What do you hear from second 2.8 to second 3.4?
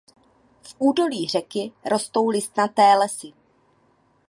lesy.